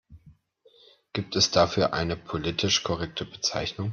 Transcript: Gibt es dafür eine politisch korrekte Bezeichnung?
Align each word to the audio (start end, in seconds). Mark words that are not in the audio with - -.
Gibt 1.13 1.35
es 1.35 1.51
dafür 1.51 1.93
eine 1.93 2.15
politisch 2.17 2.81
korrekte 2.81 3.23
Bezeichnung? 3.23 3.89